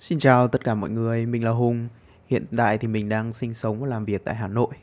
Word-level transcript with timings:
Xin 0.00 0.18
chào 0.18 0.48
tất 0.48 0.64
cả 0.64 0.74
mọi 0.74 0.90
người, 0.90 1.26
mình 1.26 1.44
là 1.44 1.50
Hùng. 1.50 1.88
Hiện 2.26 2.44
tại 2.56 2.78
thì 2.78 2.88
mình 2.88 3.08
đang 3.08 3.32
sinh 3.32 3.54
sống 3.54 3.80
và 3.80 3.88
làm 3.88 4.04
việc 4.04 4.24
tại 4.24 4.34
Hà 4.34 4.48
Nội. 4.48 4.74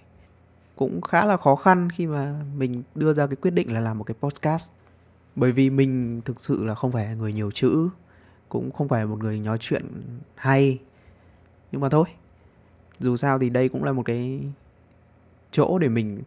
Cũng 0.75 1.01
khá 1.01 1.25
là 1.25 1.37
khó 1.37 1.55
khăn 1.55 1.89
khi 1.89 2.05
mà 2.07 2.41
mình 2.57 2.83
đưa 2.95 3.13
ra 3.13 3.27
cái 3.27 3.35
quyết 3.35 3.51
định 3.51 3.73
là 3.73 3.79
làm 3.79 3.97
một 3.97 4.03
cái 4.03 4.15
podcast. 4.19 4.71
Bởi 5.35 5.51
vì 5.51 5.69
mình 5.69 6.21
thực 6.25 6.41
sự 6.41 6.65
là 6.65 6.75
không 6.75 6.91
phải 6.91 7.05
là 7.05 7.13
người 7.13 7.33
nhiều 7.33 7.51
chữ, 7.51 7.89
cũng 8.49 8.71
không 8.71 8.87
phải 8.87 9.05
một 9.05 9.19
người 9.19 9.39
nói 9.39 9.57
chuyện 9.61 9.85
hay. 10.35 10.79
Nhưng 11.71 11.81
mà 11.81 11.89
thôi, 11.89 12.05
dù 12.99 13.15
sao 13.15 13.39
thì 13.39 13.49
đây 13.49 13.69
cũng 13.69 13.83
là 13.83 13.91
một 13.91 14.03
cái 14.05 14.41
chỗ 15.51 15.79
để 15.79 15.87
mình 15.87 16.21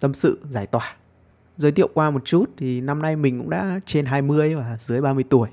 tâm 0.00 0.14
sự, 0.14 0.40
giải 0.50 0.66
tỏa. 0.66 0.96
Giới 1.56 1.72
thiệu 1.72 1.88
qua 1.94 2.10
một 2.10 2.24
chút 2.24 2.50
thì 2.56 2.80
năm 2.80 3.02
nay 3.02 3.16
mình 3.16 3.38
cũng 3.38 3.50
đã 3.50 3.80
trên 3.84 4.06
20 4.06 4.54
và 4.54 4.76
dưới 4.80 5.00
30 5.00 5.24
tuổi 5.28 5.48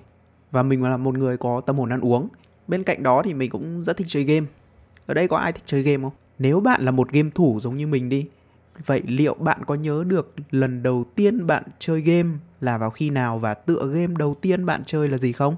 và 0.54 0.64
mình 0.64 0.84
là 0.84 0.98
một 0.98 1.18
người 1.18 1.38
có 1.38 1.62
tâm 1.62 1.78
hồn 1.78 1.90
ăn 1.90 2.02
uống. 2.02 2.28
Bên 2.68 2.84
cạnh 2.84 3.04
đó 3.04 3.22
thì 3.26 3.34
mình 3.34 3.50
cũng 3.50 3.84
rất 3.84 3.98
thích 3.98 4.08
chơi 4.10 4.24
game. 4.24 4.46
Ở 5.06 5.14
đây 5.14 5.28
có 5.28 5.38
ai 5.38 5.52
thích 5.52 5.64
chơi 5.66 5.82
game 5.82 6.04
không? 6.04 6.14
Nếu 6.40 6.60
bạn 6.60 6.82
là 6.82 6.92
một 6.92 7.12
game 7.12 7.30
thủ 7.36 7.60
giống 7.60 7.76
như 7.76 7.88
mình 7.88 8.10
đi, 8.10 8.28
vậy 8.86 9.02
liệu 9.06 9.34
bạn 9.34 9.62
có 9.66 9.76
nhớ 9.76 10.04
được 10.08 10.34
lần 10.52 10.84
đầu 10.84 11.06
tiên 11.16 11.48
bạn 11.48 11.64
chơi 11.80 12.02
game 12.02 12.30
là 12.62 12.78
vào 12.78 12.90
khi 12.90 13.10
nào 13.10 13.40
và 13.40 13.54
tựa 13.54 13.88
game 13.94 14.14
đầu 14.18 14.36
tiên 14.42 14.66
bạn 14.66 14.84
chơi 14.86 15.10
là 15.10 15.18
gì 15.18 15.32
không? 15.32 15.56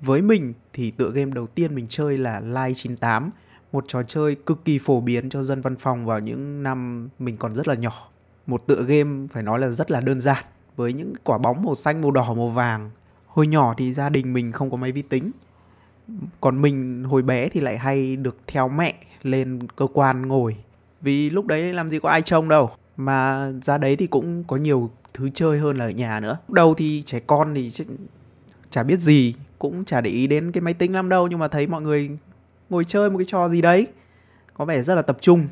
Với 0.00 0.22
mình 0.22 0.52
thì 0.72 0.90
tựa 0.90 1.10
game 1.10 1.30
đầu 1.30 1.46
tiên 1.46 1.74
mình 1.74 1.86
chơi 1.88 2.18
là 2.18 2.40
Line 2.40 2.74
98, 2.74 3.30
một 3.72 3.84
trò 3.88 4.02
chơi 4.02 4.34
cực 4.34 4.64
kỳ 4.64 4.78
phổ 4.78 5.00
biến 5.00 5.28
cho 5.28 5.42
dân 5.42 5.60
văn 5.60 5.76
phòng 5.76 6.06
vào 6.06 6.20
những 6.20 6.62
năm 6.62 7.08
mình 7.18 7.36
còn 7.36 7.54
rất 7.54 7.68
là 7.68 7.74
nhỏ. 7.74 8.08
Một 8.46 8.66
tựa 8.66 8.82
game 8.82 9.26
phải 9.30 9.42
nói 9.42 9.58
là 9.58 9.68
rất 9.68 9.90
là 9.90 10.00
đơn 10.00 10.20
giản 10.20 10.44
với 10.76 10.92
những 10.92 11.12
quả 11.24 11.38
bóng 11.38 11.64
màu 11.64 11.74
xanh, 11.74 12.02
màu 12.02 12.10
đỏ, 12.10 12.34
màu 12.34 12.48
vàng 12.48 12.90
hồi 13.38 13.46
nhỏ 13.46 13.74
thì 13.76 13.92
gia 13.92 14.08
đình 14.08 14.32
mình 14.32 14.52
không 14.52 14.70
có 14.70 14.76
máy 14.76 14.92
vi 14.92 15.02
tính. 15.02 15.30
Còn 16.40 16.62
mình 16.62 17.04
hồi 17.04 17.22
bé 17.22 17.48
thì 17.48 17.60
lại 17.60 17.78
hay 17.78 18.16
được 18.16 18.36
theo 18.46 18.68
mẹ 18.68 18.94
lên 19.22 19.58
cơ 19.76 19.86
quan 19.92 20.28
ngồi. 20.28 20.56
Vì 21.00 21.30
lúc 21.30 21.46
đấy 21.46 21.72
làm 21.72 21.90
gì 21.90 21.98
có 21.98 22.08
ai 22.08 22.22
trông 22.22 22.48
đâu. 22.48 22.70
Mà 22.96 23.50
ra 23.62 23.78
đấy 23.78 23.96
thì 23.96 24.06
cũng 24.06 24.44
có 24.44 24.56
nhiều 24.56 24.90
thứ 25.14 25.30
chơi 25.34 25.58
hơn 25.58 25.76
là 25.76 25.84
ở 25.84 25.90
nhà 25.90 26.20
nữa. 26.20 26.38
Lúc 26.48 26.54
đầu 26.54 26.74
thì 26.74 27.02
trẻ 27.02 27.20
con 27.20 27.54
thì 27.54 27.72
chả 28.70 28.82
biết 28.82 29.00
gì, 29.00 29.34
cũng 29.58 29.84
chả 29.84 30.00
để 30.00 30.10
ý 30.10 30.26
đến 30.26 30.52
cái 30.52 30.60
máy 30.60 30.74
tính 30.74 30.94
lắm 30.94 31.08
đâu. 31.08 31.28
Nhưng 31.28 31.38
mà 31.38 31.48
thấy 31.48 31.66
mọi 31.66 31.82
người 31.82 32.10
ngồi 32.70 32.84
chơi 32.84 33.10
một 33.10 33.18
cái 33.18 33.26
trò 33.28 33.48
gì 33.48 33.60
đấy, 33.62 33.86
có 34.54 34.64
vẻ 34.64 34.82
rất 34.82 34.94
là 34.94 35.02
tập 35.02 35.18
trung. 35.20 35.46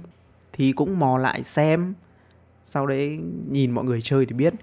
Thì 0.52 0.72
cũng 0.72 0.98
mò 0.98 1.18
lại 1.18 1.42
xem. 1.42 1.94
Sau 2.62 2.86
đấy 2.86 3.18
nhìn 3.50 3.70
mọi 3.70 3.84
người 3.84 4.00
chơi 4.02 4.26
thì 4.26 4.34
biết. 4.34 4.54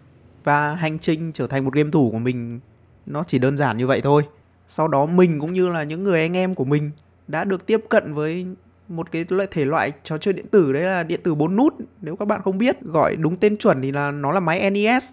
Và 0.43 0.75
hành 0.75 0.99
trình 0.99 1.31
trở 1.33 1.47
thành 1.47 1.65
một 1.65 1.73
game 1.73 1.91
thủ 1.91 2.09
của 2.11 2.19
mình 2.19 2.59
nó 3.05 3.23
chỉ 3.23 3.39
đơn 3.39 3.57
giản 3.57 3.77
như 3.77 3.87
vậy 3.87 4.01
thôi. 4.01 4.23
Sau 4.67 4.87
đó 4.87 5.05
mình 5.05 5.39
cũng 5.39 5.53
như 5.53 5.69
là 5.69 5.83
những 5.83 6.03
người 6.03 6.21
anh 6.21 6.37
em 6.37 6.53
của 6.53 6.65
mình 6.65 6.91
đã 7.27 7.43
được 7.43 7.65
tiếp 7.65 7.81
cận 7.89 8.13
với 8.13 8.45
một 8.87 9.11
cái 9.11 9.25
loại 9.29 9.47
thể 9.51 9.65
loại 9.65 9.91
trò 10.03 10.17
chơi 10.17 10.33
điện 10.33 10.47
tử 10.47 10.73
đấy 10.73 10.83
là 10.83 11.03
điện 11.03 11.19
tử 11.23 11.35
4 11.35 11.55
nút. 11.55 11.73
Nếu 12.01 12.15
các 12.15 12.27
bạn 12.27 12.41
không 12.43 12.57
biết 12.57 12.81
gọi 12.81 13.15
đúng 13.15 13.35
tên 13.35 13.57
chuẩn 13.57 13.81
thì 13.81 13.91
là 13.91 14.11
nó 14.11 14.31
là 14.31 14.39
máy 14.39 14.71
NES 14.71 15.11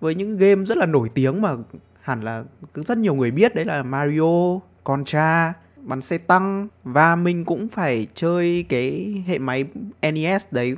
với 0.00 0.14
những 0.14 0.36
game 0.36 0.64
rất 0.64 0.78
là 0.78 0.86
nổi 0.86 1.08
tiếng 1.14 1.42
mà 1.42 1.56
hẳn 2.00 2.20
là 2.20 2.44
rất 2.74 2.98
nhiều 2.98 3.14
người 3.14 3.30
biết 3.30 3.54
đấy 3.54 3.64
là 3.64 3.82
Mario, 3.82 4.58
Contra, 4.84 5.52
bắn 5.76 6.00
xe 6.00 6.18
tăng. 6.18 6.68
Và 6.84 7.16
mình 7.16 7.44
cũng 7.44 7.68
phải 7.68 8.06
chơi 8.14 8.64
cái 8.68 9.14
hệ 9.26 9.38
máy 9.38 9.64
NES 10.02 10.46
đấy 10.50 10.76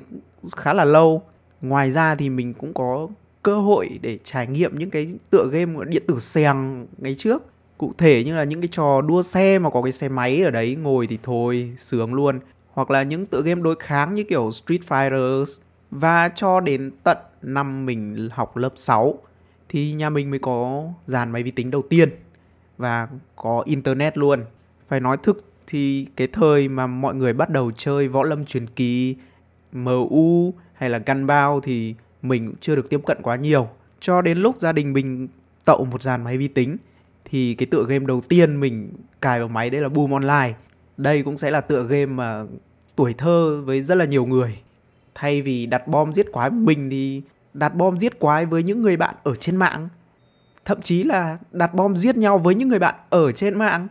khá 0.57 0.73
là 0.73 0.85
lâu. 0.85 1.23
Ngoài 1.61 1.91
ra 1.91 2.15
thì 2.15 2.31
mình 2.31 2.55
cũng 2.55 2.75
có 2.75 3.09
cơ 3.43 3.61
hội 3.61 3.99
để 4.03 4.19
trải 4.25 4.47
nghiệm 4.47 4.79
những 4.79 4.91
cái 4.91 5.15
tựa 5.31 5.49
game 5.53 5.85
điện 5.85 6.03
tử 6.09 6.19
xèng 6.19 6.87
ngày 6.99 7.15
trước. 7.15 7.43
Cụ 7.79 7.93
thể 7.99 8.25
như 8.25 8.37
là 8.37 8.45
những 8.45 8.61
cái 8.61 8.69
trò 8.69 9.01
đua 9.01 9.23
xe 9.23 9.59
mà 9.59 9.71
có 9.71 9.83
cái 9.83 9.93
xe 9.93 10.09
máy 10.09 10.43
ở 10.43 10.51
đấy, 10.51 10.77
ngồi 10.77 11.07
thì 11.07 11.19
thôi, 11.23 11.73
sướng 11.77 12.15
luôn. 12.15 12.41
Hoặc 12.73 12.91
là 12.91 13.03
những 13.03 13.27
tựa 13.27 13.43
game 13.43 13.61
đối 13.63 13.77
kháng 13.79 14.15
như 14.15 14.25
kiểu 14.25 14.51
Street 14.51 14.81
Fighter 14.89 15.45
và 15.91 16.29
cho 16.35 16.61
đến 16.61 16.91
tận 17.05 17.19
năm 17.43 17.87
mình 17.87 18.29
học 18.33 18.57
lớp 18.57 18.73
6 18.77 19.19
thì 19.69 19.93
nhà 19.93 20.11
mình 20.11 20.31
mới 20.31 20.39
có 20.39 20.85
dàn 21.07 21.31
máy 21.31 21.43
vi 21.43 21.51
tính 21.51 21.71
đầu 21.71 21.83
tiên 21.83 22.11
và 22.79 23.09
có 23.37 23.63
internet 23.67 24.19
luôn. 24.19 24.45
Phải 24.89 25.01
nói 25.01 25.17
thực 25.23 25.45
thì 25.67 26.07
cái 26.17 26.27
thời 26.27 26.69
mà 26.69 26.87
mọi 26.87 27.15
người 27.15 27.33
bắt 27.33 27.51
đầu 27.51 27.71
chơi 27.77 28.09
võ 28.09 28.23
lâm 28.23 28.45
truyền 28.45 28.67
kỳ 28.67 29.17
MU 29.73 30.55
hay 30.75 30.91
là 30.91 30.99
Gunbound 31.07 31.65
thì 31.65 31.95
mình 32.23 32.47
cũng 32.47 32.57
chưa 32.61 32.77
được 32.77 32.91
tiếp 32.91 33.01
cận 33.07 33.19
quá 33.23 33.37
nhiều. 33.37 33.69
Cho 34.01 34.23
đến 34.23 34.39
lúc 34.39 34.57
gia 34.59 34.73
đình 34.73 34.93
mình 34.93 35.29
tậu 35.65 35.85
một 35.85 36.03
dàn 36.03 36.25
máy 36.25 36.39
vi 36.39 36.49
tính, 36.49 36.77
thì 37.25 37.55
cái 37.55 37.67
tựa 37.67 37.85
game 37.89 38.05
đầu 38.07 38.21
tiên 38.29 38.61
mình 38.61 38.93
cài 39.21 39.39
vào 39.39 39.49
máy 39.49 39.71
đấy 39.71 39.81
là 39.81 39.89
Boom 39.89 40.11
Online. 40.11 40.55
Đây 40.97 41.23
cũng 41.23 41.37
sẽ 41.37 41.51
là 41.51 41.61
tựa 41.61 41.83
game 41.85 42.07
mà 42.07 42.43
tuổi 42.97 43.15
thơ 43.15 43.63
với 43.65 43.83
rất 43.83 43.95
là 43.95 44.05
nhiều 44.05 44.27
người. 44.27 44.59
Thay 45.15 45.43
vì 45.43 45.67
đặt 45.67 45.89
bom 45.89 46.13
giết 46.13 46.33
quái, 46.33 46.51
mình 46.51 46.91
thì 46.91 47.23
đặt 47.55 47.75
bom 47.75 47.99
giết 47.99 48.19
quái 48.19 48.47
với 48.47 48.63
những 48.63 48.83
người 48.83 48.97
bạn 48.97 49.15
ở 49.23 49.35
trên 49.35 49.57
mạng. 49.57 49.89
Thậm 50.65 50.81
chí 50.81 51.05
là 51.05 51.39
đặt 51.53 51.75
bom 51.75 51.97
giết 51.97 52.17
nhau 52.17 52.39
với 52.39 52.55
những 52.55 52.69
người 52.69 52.79
bạn 52.79 52.95
ở 53.11 53.33
trên 53.33 53.59
mạng. 53.59 53.81